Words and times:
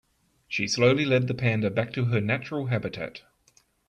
She 0.47 0.67
slowly 0.67 1.05
led 1.05 1.27
the 1.27 1.35
panda 1.35 1.69
back 1.69 1.93
to 1.93 2.05
her 2.05 2.19
natural 2.19 2.65
habitat. 2.65 3.21